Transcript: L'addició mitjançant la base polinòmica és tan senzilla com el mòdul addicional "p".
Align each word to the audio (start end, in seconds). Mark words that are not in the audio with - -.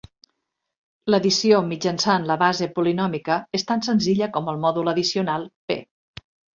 L'addició 1.13 1.59
mitjançant 1.67 2.25
la 2.33 2.39
base 2.45 2.71
polinòmica 2.79 3.39
és 3.61 3.69
tan 3.71 3.87
senzilla 3.93 4.33
com 4.39 4.53
el 4.55 4.61
mòdul 4.69 4.95
addicional 4.97 5.51
"p". 5.71 5.83